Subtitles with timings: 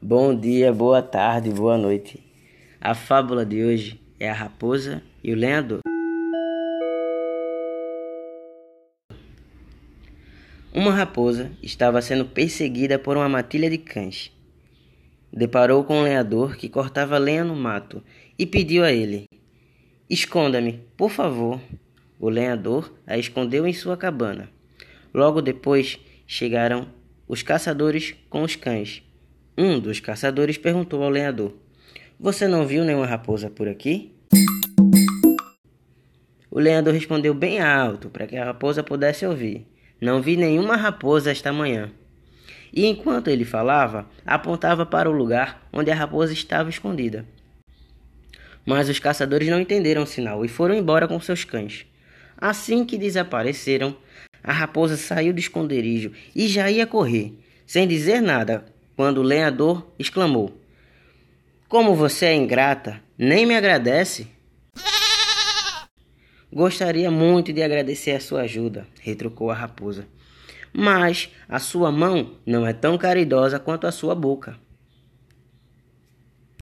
[0.00, 2.22] Bom dia, boa tarde, boa noite.
[2.80, 5.80] A fábula de hoje é a raposa e o lenhador.
[10.72, 14.30] Uma raposa estava sendo perseguida por uma matilha de cães.
[15.32, 18.00] Deparou com um lenhador que cortava lenha no mato
[18.38, 19.26] e pediu a ele:
[20.08, 21.60] Esconda-me, por favor.
[22.20, 24.48] O lenhador a escondeu em sua cabana.
[25.12, 26.86] Logo depois chegaram
[27.26, 29.02] os caçadores com os cães
[29.58, 31.52] um dos caçadores perguntou ao lenhador:
[32.18, 34.12] Você não viu nenhuma raposa por aqui?
[36.48, 39.66] O lenhador respondeu bem alto para que a raposa pudesse ouvir:
[40.00, 41.90] Não vi nenhuma raposa esta manhã.
[42.72, 47.24] E enquanto ele falava, apontava para o lugar onde a raposa estava escondida.
[48.64, 51.84] Mas os caçadores não entenderam o sinal e foram embora com seus cães.
[52.36, 53.96] Assim que desapareceram,
[54.44, 57.32] a raposa saiu do esconderijo e já ia correr,
[57.66, 58.66] sem dizer nada,
[58.98, 60.60] quando o lenhador exclamou:
[61.68, 64.26] Como você é ingrata, nem me agradece?
[66.52, 70.04] Gostaria muito de agradecer a sua ajuda, retrucou a raposa.
[70.72, 74.58] Mas a sua mão não é tão caridosa quanto a sua boca.